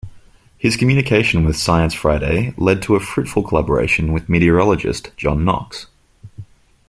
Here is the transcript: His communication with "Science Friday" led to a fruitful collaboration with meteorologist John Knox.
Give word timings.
His 0.57 0.77
communication 0.77 1.45
with 1.45 1.55
"Science 1.55 1.93
Friday" 1.93 2.55
led 2.57 2.81
to 2.81 2.95
a 2.95 2.99
fruitful 2.99 3.43
collaboration 3.43 4.11
with 4.11 4.29
meteorologist 4.29 5.11
John 5.15 5.45
Knox. 5.45 5.85